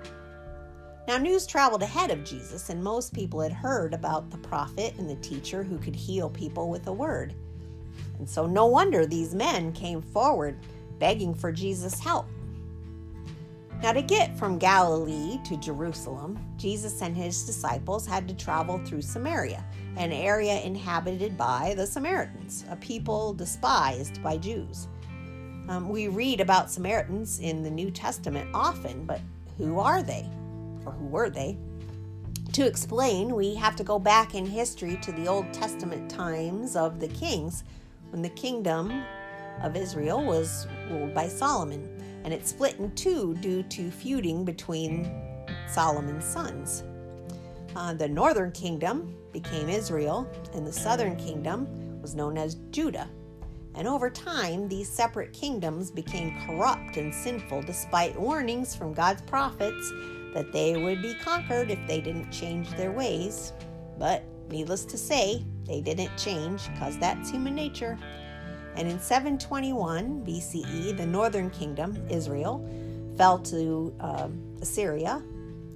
Now, 1.07 1.17
news 1.17 1.45
traveled 1.45 1.83
ahead 1.83 2.09
of 2.09 2.23
Jesus, 2.23 2.69
and 2.69 2.83
most 2.83 3.13
people 3.13 3.39
had 3.39 3.53
heard 3.53 3.93
about 3.93 4.31
the 4.31 4.39
prophet 4.39 4.95
and 4.97 5.09
the 5.09 5.15
teacher 5.17 5.63
who 5.63 5.77
could 5.77 5.95
heal 5.95 6.29
people 6.29 6.69
with 6.69 6.87
a 6.87 6.93
word. 6.93 7.35
And 8.19 8.29
so, 8.29 8.45
no 8.45 8.65
wonder 8.65 9.05
these 9.05 9.35
men 9.35 9.71
came 9.73 10.01
forward 10.01 10.57
begging 10.99 11.33
for 11.33 11.51
Jesus' 11.51 11.99
help. 11.99 12.27
Now, 13.81 13.91
to 13.91 14.01
get 14.01 14.37
from 14.37 14.57
Galilee 14.57 15.39
to 15.43 15.57
Jerusalem, 15.57 16.39
Jesus 16.57 17.01
and 17.01 17.15
his 17.15 17.45
disciples 17.45 18.07
had 18.07 18.27
to 18.27 18.33
travel 18.33 18.79
through 18.85 19.01
Samaria, 19.01 19.63
an 19.97 20.11
area 20.11 20.61
inhabited 20.61 21.37
by 21.37 21.73
the 21.75 21.85
Samaritans, 21.85 22.65
a 22.69 22.75
people 22.77 23.33
despised 23.33 24.23
by 24.23 24.37
Jews. 24.37 24.87
Um, 25.67 25.89
we 25.89 26.07
read 26.07 26.41
about 26.41 26.71
Samaritans 26.71 27.39
in 27.39 27.63
the 27.63 27.69
New 27.69 27.91
Testament 27.91 28.49
often, 28.53 29.05
but 29.05 29.19
who 29.57 29.79
are 29.79 30.01
they? 30.01 30.29
Or 30.85 30.91
who 30.91 31.05
were 31.07 31.29
they? 31.29 31.57
To 32.53 32.65
explain, 32.65 33.35
we 33.35 33.55
have 33.55 33.75
to 33.75 33.83
go 33.83 33.99
back 33.99 34.35
in 34.35 34.45
history 34.45 34.97
to 35.01 35.11
the 35.11 35.27
Old 35.27 35.51
Testament 35.53 36.09
times 36.09 36.75
of 36.75 36.99
the 36.99 37.07
kings 37.09 37.63
when 38.15 38.21
the 38.21 38.29
kingdom 38.29 39.03
of 39.61 39.75
Israel 39.75 40.23
was 40.23 40.67
ruled 40.89 41.13
by 41.13 41.27
Solomon, 41.27 42.01
and 42.23 42.33
it 42.33 42.47
split 42.47 42.79
in 42.79 42.89
two 42.95 43.35
due 43.41 43.61
to 43.63 43.91
feuding 43.91 44.45
between 44.45 45.11
Solomon's 45.67 46.23
sons. 46.23 46.85
Uh, 47.75 47.93
the 47.93 48.07
northern 48.07 48.53
kingdom 48.53 49.13
became 49.33 49.67
Israel, 49.67 50.31
and 50.53 50.65
the 50.65 50.71
southern 50.71 51.17
kingdom 51.17 51.67
was 52.01 52.15
known 52.15 52.37
as 52.37 52.55
Judah. 52.71 53.09
And 53.73 53.85
over 53.85 54.09
time, 54.09 54.69
these 54.69 54.87
separate 54.87 55.33
kingdoms 55.33 55.91
became 55.91 56.39
corrupt 56.47 56.95
and 56.95 57.13
sinful 57.13 57.63
despite 57.63 58.17
warnings 58.17 58.73
from 58.73 58.93
God's 58.93 59.23
prophets 59.23 59.91
that 60.33 60.53
they 60.53 60.81
would 60.81 61.01
be 61.01 61.15
conquered 61.15 61.69
if 61.69 61.85
they 61.85 61.99
didn't 61.99 62.31
change 62.31 62.69
their 62.77 62.93
ways. 62.93 63.51
But 63.99 64.23
needless 64.49 64.85
to 64.85 64.97
say, 64.97 65.43
they 65.65 65.81
didn't 65.81 66.15
change 66.17 66.67
because 66.73 66.97
that's 66.99 67.31
human 67.31 67.55
nature. 67.55 67.97
And 68.75 68.87
in 68.87 68.99
721 68.99 70.25
BCE, 70.25 70.97
the 70.97 71.05
northern 71.05 71.49
kingdom, 71.49 71.97
Israel, 72.09 72.67
fell 73.17 73.39
to 73.39 73.95
um, 73.99 74.41
Assyria, 74.61 75.23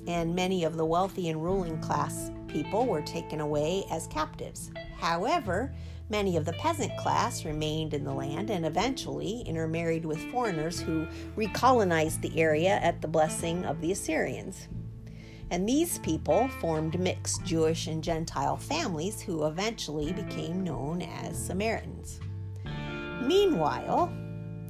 and 0.08 0.36
many 0.36 0.64
of 0.64 0.76
the 0.76 0.86
wealthy 0.86 1.30
and 1.30 1.42
ruling 1.42 1.80
class 1.80 2.32
people 2.48 2.86
were 2.86 3.02
taken 3.02 3.40
away 3.40 3.86
as 3.92 4.08
captives. 4.08 4.72
However, 4.98 5.74
many 6.10 6.36
of 6.36 6.46
the 6.46 6.54
peasant 6.54 6.96
class 6.98 7.46
remained 7.46 7.94
in 7.94 8.04
the 8.04 8.14
land 8.14 8.50
and 8.50 8.66
eventually 8.66 9.42
intermarried 9.46 10.06
with 10.06 10.20
foreigners 10.32 10.80
who 10.80 11.08
recolonized 11.38 12.22
the 12.22 12.40
area 12.40 12.80
at 12.82 13.02
the 13.02 13.08
blessing 13.08 13.66
of 13.66 13.80
the 13.82 13.92
Assyrians. 13.92 14.68
And 15.52 15.68
these 15.68 15.98
people 16.00 16.48
formed 16.60 17.00
mixed 17.00 17.44
Jewish 17.44 17.88
and 17.88 18.04
Gentile 18.04 18.58
families 18.58 19.22
who 19.22 19.46
eventually 19.46 20.14
became 20.14 20.64
known 20.64 21.02
as 21.02 21.44
Samaritans. 21.44 22.20
Meanwhile, 23.22 24.14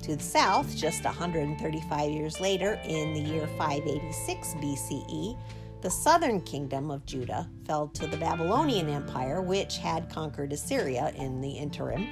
to 0.04 0.16
the 0.16 0.24
south, 0.24 0.76
just 0.78 1.04
135 1.04 2.12
years 2.12 2.40
later, 2.40 2.80
in 2.86 3.14
the 3.14 3.20
year 3.20 3.48
586 3.58 4.56
BCE, 4.56 5.38
The 5.82 5.90
southern 5.90 6.42
kingdom 6.42 6.92
of 6.92 7.06
Judah 7.06 7.50
fell 7.66 7.88
to 7.90 8.08
the 8.08 8.18
Babylonian 8.18 8.90
Empire, 8.90 9.42
which 9.42 9.78
had 9.78 10.10
conquered 10.10 10.52
Assyria 10.54 11.14
in 11.16 11.42
the 11.42 11.52
interim, 11.52 12.08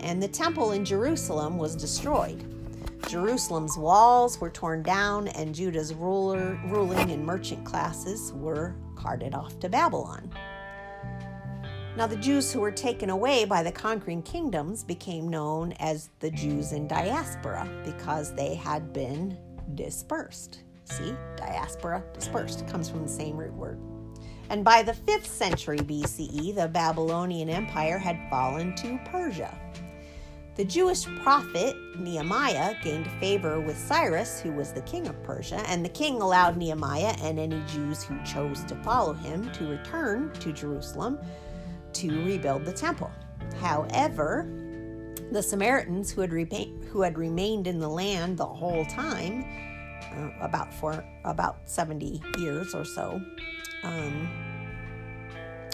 and 0.00 0.22
the 0.22 0.28
temple 0.28 0.72
in 0.72 0.84
Jerusalem 0.84 1.58
was 1.58 1.76
destroyed. 1.76 2.59
Jerusalem's 3.10 3.76
walls 3.76 4.40
were 4.40 4.50
torn 4.50 4.84
down, 4.84 5.26
and 5.28 5.52
Judah's 5.52 5.92
ruler, 5.92 6.60
ruling 6.66 7.10
and 7.10 7.26
merchant 7.26 7.64
classes 7.64 8.32
were 8.34 8.76
carted 8.94 9.34
off 9.34 9.58
to 9.58 9.68
Babylon. 9.68 10.32
Now, 11.96 12.06
the 12.06 12.14
Jews 12.14 12.52
who 12.52 12.60
were 12.60 12.70
taken 12.70 13.10
away 13.10 13.44
by 13.44 13.64
the 13.64 13.72
conquering 13.72 14.22
kingdoms 14.22 14.84
became 14.84 15.28
known 15.28 15.72
as 15.80 16.10
the 16.20 16.30
Jews 16.30 16.70
in 16.70 16.86
diaspora 16.86 17.68
because 17.84 18.32
they 18.36 18.54
had 18.54 18.92
been 18.92 19.36
dispersed. 19.74 20.60
See, 20.84 21.12
diaspora, 21.36 22.04
dispersed, 22.14 22.68
comes 22.68 22.88
from 22.88 23.02
the 23.02 23.08
same 23.08 23.36
root 23.36 23.54
word. 23.54 23.80
And 24.50 24.64
by 24.64 24.84
the 24.84 24.92
5th 24.92 25.26
century 25.26 25.78
BCE, 25.78 26.54
the 26.54 26.68
Babylonian 26.68 27.50
Empire 27.50 27.98
had 27.98 28.30
fallen 28.30 28.76
to 28.76 29.00
Persia. 29.06 29.52
The 30.60 30.66
Jewish 30.66 31.06
prophet 31.22 31.74
Nehemiah 31.98 32.74
gained 32.82 33.10
favor 33.18 33.62
with 33.62 33.78
Cyrus, 33.78 34.42
who 34.42 34.52
was 34.52 34.74
the 34.74 34.82
king 34.82 35.08
of 35.08 35.22
Persia, 35.22 35.62
and 35.66 35.82
the 35.82 35.88
king 35.88 36.20
allowed 36.20 36.58
Nehemiah 36.58 37.16
and 37.22 37.38
any 37.38 37.62
Jews 37.66 38.02
who 38.02 38.22
chose 38.24 38.62
to 38.64 38.74
follow 38.82 39.14
him 39.14 39.50
to 39.52 39.66
return 39.66 40.30
to 40.34 40.52
Jerusalem 40.52 41.18
to 41.94 42.26
rebuild 42.26 42.66
the 42.66 42.74
temple. 42.74 43.10
However, 43.58 44.46
the 45.32 45.42
Samaritans 45.42 46.10
who 46.10 46.20
had, 46.20 46.30
who 46.30 47.00
had 47.00 47.16
remained 47.16 47.66
in 47.66 47.78
the 47.78 47.88
land 47.88 48.36
the 48.36 48.44
whole 48.44 48.84
time 48.84 49.46
uh, 50.14 50.44
about 50.44 50.74
for 50.74 51.02
about 51.24 51.56
70 51.64 52.20
years 52.38 52.74
or 52.74 52.84
so, 52.84 53.18
um, 53.82 54.28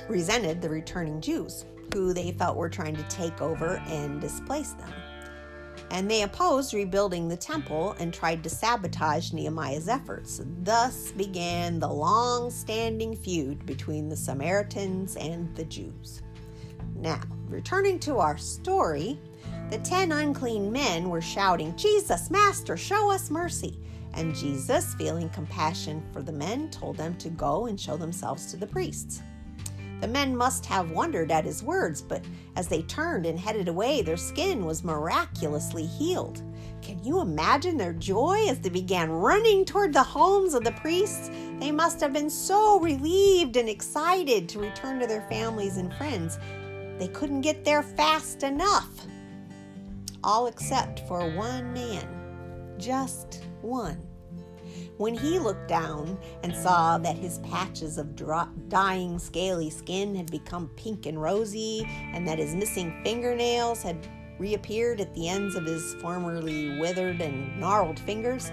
resented 0.08 0.62
the 0.62 0.70
returning 0.70 1.20
Jews, 1.20 1.64
who 1.92 2.12
they 2.12 2.32
felt 2.32 2.56
were 2.56 2.68
trying 2.68 2.96
to 2.96 3.02
take 3.04 3.40
over 3.40 3.82
and 3.86 4.20
displace 4.20 4.72
them. 4.72 4.92
And 5.90 6.10
they 6.10 6.22
opposed 6.22 6.74
rebuilding 6.74 7.28
the 7.28 7.36
temple 7.36 7.94
and 8.00 8.12
tried 8.12 8.42
to 8.42 8.50
sabotage 8.50 9.32
Nehemiah's 9.32 9.88
efforts. 9.88 10.40
Thus 10.62 11.12
began 11.12 11.78
the 11.78 11.88
long 11.88 12.50
standing 12.50 13.14
feud 13.16 13.64
between 13.66 14.08
the 14.08 14.16
Samaritans 14.16 15.16
and 15.16 15.54
the 15.54 15.64
Jews. 15.64 16.22
Now, 16.96 17.20
returning 17.48 17.98
to 18.00 18.18
our 18.18 18.36
story, 18.36 19.20
the 19.70 19.78
ten 19.78 20.12
unclean 20.12 20.72
men 20.72 21.08
were 21.08 21.20
shouting, 21.20 21.76
Jesus, 21.76 22.30
Master, 22.30 22.76
show 22.76 23.10
us 23.10 23.30
mercy. 23.30 23.78
And 24.14 24.34
Jesus, 24.34 24.94
feeling 24.94 25.28
compassion 25.28 26.02
for 26.12 26.22
the 26.22 26.32
men, 26.32 26.70
told 26.70 26.96
them 26.96 27.14
to 27.18 27.28
go 27.28 27.66
and 27.66 27.78
show 27.78 27.96
themselves 27.96 28.50
to 28.50 28.56
the 28.56 28.66
priests. 28.66 29.22
The 30.00 30.08
men 30.08 30.36
must 30.36 30.66
have 30.66 30.90
wondered 30.90 31.30
at 31.30 31.44
his 31.44 31.62
words, 31.62 32.02
but 32.02 32.22
as 32.54 32.68
they 32.68 32.82
turned 32.82 33.24
and 33.24 33.38
headed 33.38 33.68
away, 33.68 34.02
their 34.02 34.16
skin 34.16 34.66
was 34.66 34.84
miraculously 34.84 35.86
healed. 35.86 36.42
Can 36.82 37.02
you 37.02 37.20
imagine 37.20 37.76
their 37.76 37.94
joy 37.94 38.46
as 38.48 38.60
they 38.60 38.68
began 38.68 39.10
running 39.10 39.64
toward 39.64 39.92
the 39.92 40.02
homes 40.02 40.54
of 40.54 40.64
the 40.64 40.72
priests? 40.72 41.30
They 41.58 41.72
must 41.72 42.00
have 42.00 42.12
been 42.12 42.30
so 42.30 42.78
relieved 42.78 43.56
and 43.56 43.68
excited 43.68 44.48
to 44.50 44.60
return 44.60 45.00
to 45.00 45.06
their 45.06 45.26
families 45.28 45.78
and 45.78 45.92
friends. 45.94 46.38
They 46.98 47.08
couldn't 47.08 47.40
get 47.40 47.64
there 47.64 47.82
fast 47.82 48.42
enough. 48.42 48.90
All 50.22 50.46
except 50.46 51.00
for 51.08 51.28
one 51.30 51.72
man. 51.72 52.06
Just 52.78 53.44
one. 53.62 54.05
When 54.98 55.14
he 55.14 55.38
looked 55.38 55.68
down 55.68 56.18
and 56.42 56.54
saw 56.54 56.96
that 56.98 57.16
his 57.16 57.38
patches 57.40 57.98
of 57.98 58.16
dying, 58.68 59.18
scaly 59.18 59.68
skin 59.68 60.14
had 60.14 60.30
become 60.30 60.70
pink 60.76 61.04
and 61.04 61.20
rosy, 61.20 61.86
and 62.14 62.26
that 62.26 62.38
his 62.38 62.54
missing 62.54 62.98
fingernails 63.04 63.82
had 63.82 64.08
reappeared 64.38 65.00
at 65.00 65.14
the 65.14 65.28
ends 65.28 65.54
of 65.54 65.66
his 65.66 65.94
formerly 65.96 66.78
withered 66.78 67.20
and 67.20 67.58
gnarled 67.60 67.98
fingers, 68.00 68.50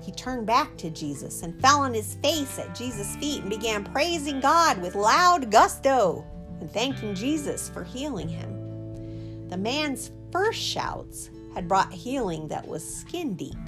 he 0.00 0.12
turned 0.12 0.46
back 0.46 0.76
to 0.78 0.90
Jesus 0.90 1.42
and 1.42 1.60
fell 1.60 1.80
on 1.80 1.94
his 1.94 2.14
face 2.16 2.58
at 2.58 2.74
Jesus' 2.74 3.16
feet 3.16 3.42
and 3.42 3.50
began 3.50 3.84
praising 3.84 4.40
God 4.40 4.80
with 4.80 4.94
loud 4.94 5.50
gusto 5.50 6.24
and 6.60 6.70
thanking 6.70 7.14
Jesus 7.14 7.68
for 7.68 7.84
healing 7.84 8.28
him. 8.28 9.48
The 9.48 9.58
man's 9.58 10.12
first 10.32 10.60
shouts 10.60 11.30
had 11.54 11.68
brought 11.68 11.92
healing 11.92 12.48
that 12.48 12.66
was 12.66 12.82
skin 12.82 13.34
deep 13.34 13.58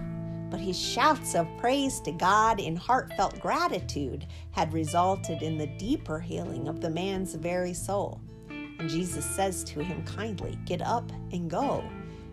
but 0.52 0.60
his 0.60 0.78
shouts 0.78 1.34
of 1.34 1.48
praise 1.56 1.98
to 2.00 2.12
God 2.12 2.60
in 2.60 2.76
heartfelt 2.76 3.40
gratitude 3.40 4.26
had 4.50 4.70
resulted 4.74 5.40
in 5.40 5.56
the 5.56 5.66
deeper 5.78 6.20
healing 6.20 6.68
of 6.68 6.82
the 6.82 6.90
man's 6.90 7.34
very 7.34 7.72
soul. 7.72 8.20
And 8.50 8.86
Jesus 8.86 9.24
says 9.24 9.64
to 9.64 9.82
him 9.82 10.04
kindly, 10.04 10.58
Get 10.66 10.82
up 10.82 11.10
and 11.32 11.50
go. 11.50 11.82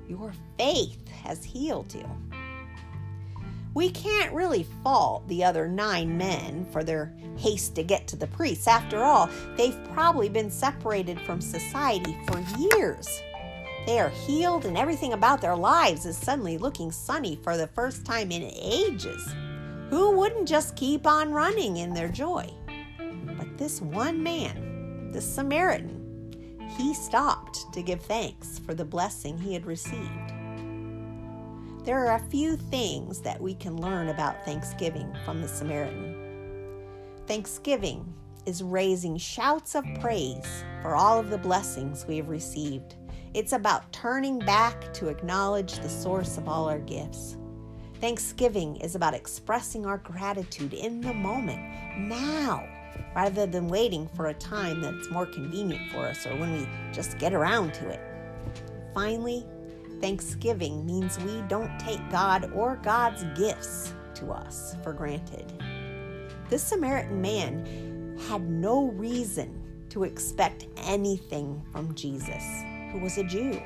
Your 0.09 0.33
faith 0.57 1.07
has 1.23 1.45
healed 1.45 1.93
you. 1.93 2.05
We 3.73 3.89
can't 3.89 4.33
really 4.33 4.67
fault 4.83 5.25
the 5.29 5.45
other 5.45 5.69
nine 5.69 6.17
men 6.17 6.65
for 6.73 6.83
their 6.83 7.15
haste 7.37 7.75
to 7.75 7.83
get 7.83 8.05
to 8.09 8.17
the 8.17 8.27
priests. 8.27 8.67
After 8.67 9.01
all, 9.01 9.29
they've 9.55 9.81
probably 9.93 10.27
been 10.27 10.51
separated 10.51 11.21
from 11.21 11.39
society 11.39 12.17
for 12.27 12.43
years. 12.57 13.21
They 13.85 13.99
are 13.99 14.09
healed, 14.09 14.65
and 14.65 14.77
everything 14.77 15.13
about 15.13 15.41
their 15.41 15.55
lives 15.55 16.05
is 16.05 16.17
suddenly 16.17 16.57
looking 16.57 16.91
sunny 16.91 17.39
for 17.43 17.57
the 17.57 17.67
first 17.67 18.05
time 18.05 18.31
in 18.31 18.43
ages. 18.43 19.33
Who 19.89 20.11
wouldn't 20.17 20.47
just 20.47 20.75
keep 20.75 21.07
on 21.07 21.31
running 21.31 21.77
in 21.77 21.93
their 21.93 22.09
joy? 22.09 22.49
But 23.37 23.57
this 23.57 23.81
one 23.81 24.21
man, 24.21 25.11
the 25.11 25.21
Samaritan, 25.21 25.99
he 26.77 26.93
stopped 26.93 27.73
to 27.73 27.81
give 27.81 28.01
thanks 28.01 28.59
for 28.59 28.73
the 28.73 28.85
blessing 28.85 29.37
he 29.37 29.53
had 29.53 29.65
received. 29.65 30.33
There 31.83 32.05
are 32.05 32.15
a 32.15 32.29
few 32.29 32.55
things 32.55 33.21
that 33.21 33.41
we 33.41 33.55
can 33.55 33.77
learn 33.77 34.09
about 34.09 34.45
Thanksgiving 34.45 35.11
from 35.25 35.41
the 35.41 35.47
Samaritan. 35.47 36.15
Thanksgiving 37.25 38.13
is 38.45 38.61
raising 38.61 39.17
shouts 39.17 39.75
of 39.75 39.85
praise 39.99 40.63
for 40.81 40.95
all 40.95 41.19
of 41.19 41.29
the 41.29 41.37
blessings 41.37 42.05
we 42.05 42.17
have 42.17 42.29
received. 42.29 42.95
It's 43.35 43.53
about 43.53 43.93
turning 43.93 44.39
back 44.39 44.91
to 44.95 45.07
acknowledge 45.07 45.77
the 45.79 45.89
source 45.89 46.37
of 46.37 46.47
all 46.47 46.67
our 46.67 46.79
gifts. 46.79 47.37
Thanksgiving 48.01 48.77
is 48.77 48.95
about 48.95 49.13
expressing 49.13 49.85
our 49.85 49.99
gratitude 49.99 50.73
in 50.73 50.99
the 50.99 51.13
moment, 51.13 51.61
now, 51.95 52.67
rather 53.15 53.45
than 53.45 53.67
waiting 53.67 54.09
for 54.15 54.27
a 54.27 54.33
time 54.33 54.81
that's 54.81 55.11
more 55.11 55.27
convenient 55.27 55.91
for 55.91 56.07
us 56.07 56.25
or 56.25 56.35
when 56.37 56.53
we 56.53 56.67
just 56.91 57.19
get 57.19 57.33
around 57.33 57.71
to 57.75 57.89
it. 57.89 57.99
Finally, 58.95 59.45
Thanksgiving 60.01 60.83
means 60.83 61.19
we 61.19 61.43
don't 61.47 61.77
take 61.79 61.99
God 62.09 62.51
or 62.55 62.77
God's 62.77 63.23
gifts 63.37 63.93
to 64.15 64.31
us 64.31 64.75
for 64.81 64.91
granted. 64.91 65.53
This 66.49 66.63
Samaritan 66.63 67.21
man 67.21 68.17
had 68.27 68.49
no 68.49 68.85
reason 68.85 69.61
to 69.89 70.03
expect 70.03 70.65
anything 70.77 71.61
from 71.71 71.93
Jesus 71.93 72.63
who 72.91 72.99
was 72.99 73.17
a 73.17 73.23
Jew. 73.23 73.61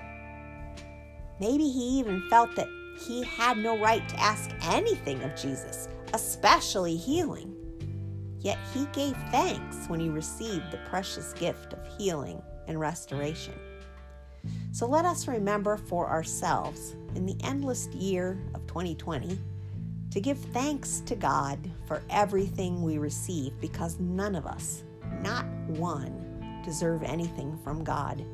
Maybe 1.40 1.70
he 1.70 2.00
even 2.00 2.28
felt 2.30 2.56
that 2.56 2.68
he 3.00 3.24
had 3.24 3.58
no 3.58 3.78
right 3.78 4.08
to 4.10 4.20
ask 4.20 4.52
anything 4.64 5.22
of 5.24 5.36
Jesus, 5.36 5.90
especially 6.14 6.96
healing. 6.96 7.56
Yet 8.40 8.60
he 8.74 8.86
gave 8.94 9.16
thanks 9.32 9.88
when 9.88 10.00
he 10.00 10.10
received 10.10 10.72
the 10.72 10.80
precious 10.90 11.34
gift 11.34 11.74
of 11.74 11.98
healing 11.98 12.42
and 12.68 12.80
restoration. 12.80 13.54
So 14.72 14.86
let 14.86 15.06
us 15.06 15.28
remember 15.28 15.78
for 15.78 16.10
ourselves 16.10 16.96
in 17.16 17.26
the 17.26 17.38
endless 17.44 17.88
year 17.88 18.38
of 18.54 18.66
2020 18.68 19.40
to 20.12 20.22
give 20.22 20.38
thanks 20.38 21.02
to 21.06 21.16
God 21.16 21.58
for 21.88 22.04
everything 22.10 22.84
we 22.84 22.98
receive 22.98 23.60
because 23.60 24.00
none 24.00 24.36
of 24.36 24.46
us, 24.46 24.84
not 25.22 25.46
one, 25.68 26.62
deserve 26.64 27.04
anything 27.04 27.58
from 27.64 27.84
God. 27.84 28.26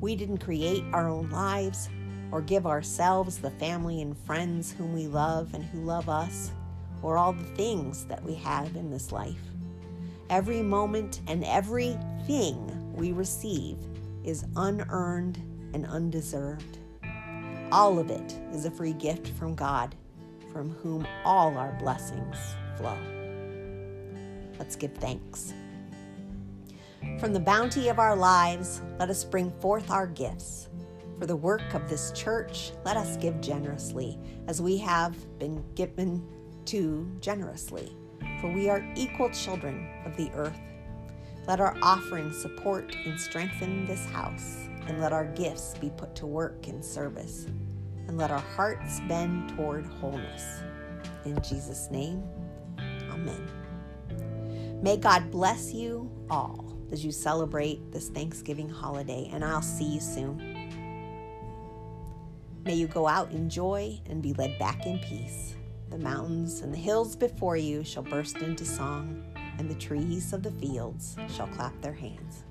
We 0.00 0.16
didn't 0.16 0.38
create 0.38 0.84
our 0.92 1.08
own 1.08 1.30
lives 1.30 1.88
or 2.30 2.42
give 2.42 2.66
ourselves 2.66 3.38
the 3.38 3.50
family 3.50 4.02
and 4.02 4.16
friends 4.16 4.72
whom 4.72 4.92
we 4.94 5.06
love 5.06 5.54
and 5.54 5.64
who 5.64 5.80
love 5.80 6.08
us, 6.08 6.50
or 7.02 7.16
all 7.16 7.32
the 7.32 7.44
things 7.54 8.04
that 8.06 8.22
we 8.22 8.34
have 8.34 8.74
in 8.76 8.90
this 8.90 9.12
life. 9.12 9.40
Every 10.28 10.62
moment 10.62 11.20
and 11.28 11.44
everything 11.44 12.94
we 12.94 13.12
receive 13.12 13.78
is 14.24 14.44
unearned 14.56 15.38
and 15.72 15.86
undeserved. 15.86 16.78
All 17.70 17.98
of 17.98 18.10
it 18.10 18.36
is 18.52 18.64
a 18.64 18.70
free 18.70 18.92
gift 18.92 19.28
from 19.28 19.54
God, 19.54 19.94
from 20.52 20.70
whom 20.70 21.06
all 21.24 21.56
our 21.56 21.72
blessings 21.78 22.36
flow. 22.76 22.98
Let's 24.58 24.74
give 24.74 24.94
thanks. 24.94 25.52
From 27.18 27.32
the 27.32 27.40
bounty 27.40 27.88
of 27.88 27.98
our 27.98 28.16
lives, 28.16 28.82
let 28.98 29.10
us 29.10 29.24
bring 29.24 29.50
forth 29.60 29.90
our 29.90 30.06
gifts. 30.06 30.68
For 31.18 31.26
the 31.26 31.36
work 31.36 31.74
of 31.74 31.88
this 31.88 32.12
church, 32.12 32.72
let 32.84 32.96
us 32.96 33.16
give 33.16 33.40
generously, 33.40 34.18
as 34.48 34.60
we 34.60 34.76
have 34.78 35.16
been 35.38 35.64
given 35.74 36.26
to 36.66 37.10
generously. 37.20 37.96
for 38.40 38.52
we 38.52 38.68
are 38.68 38.86
equal 38.96 39.30
children 39.30 39.88
of 40.04 40.16
the 40.16 40.30
earth. 40.34 40.58
Let 41.46 41.60
our 41.60 41.76
offerings 41.82 42.36
support 42.36 42.96
and 43.06 43.18
strengthen 43.18 43.86
this 43.86 44.04
house, 44.06 44.68
and 44.88 45.00
let 45.00 45.12
our 45.12 45.24
gifts 45.24 45.74
be 45.78 45.90
put 45.96 46.14
to 46.16 46.26
work 46.26 46.68
in 46.68 46.82
service, 46.82 47.46
and 48.08 48.18
let 48.18 48.30
our 48.30 48.38
hearts 48.38 49.00
bend 49.08 49.50
toward 49.56 49.86
wholeness. 49.86 50.60
In 51.24 51.40
Jesus' 51.42 51.88
name, 51.90 52.22
Amen. 53.10 53.48
May 54.82 54.96
God 54.96 55.30
bless 55.30 55.72
you 55.72 56.10
all 56.28 56.65
as 56.92 57.04
you 57.04 57.12
celebrate 57.12 57.92
this 57.92 58.08
Thanksgiving 58.08 58.68
holiday, 58.68 59.28
and 59.32 59.44
I'll 59.44 59.62
see 59.62 59.84
you 59.84 60.00
soon. 60.00 60.38
May 62.64 62.74
you 62.74 62.86
go 62.86 63.06
out 63.06 63.30
in 63.30 63.48
joy 63.48 64.00
and 64.06 64.22
be 64.22 64.32
led 64.32 64.58
back 64.58 64.86
in 64.86 64.98
peace. 64.98 65.54
The 65.90 65.98
mountains 65.98 66.60
and 66.62 66.72
the 66.72 66.78
hills 66.78 67.14
before 67.14 67.56
you 67.56 67.84
shall 67.84 68.02
burst 68.02 68.38
into 68.38 68.64
song, 68.64 69.22
and 69.58 69.70
the 69.70 69.74
trees 69.76 70.32
of 70.32 70.42
the 70.42 70.50
fields 70.50 71.16
shall 71.28 71.46
clap 71.48 71.80
their 71.80 71.92
hands. 71.92 72.45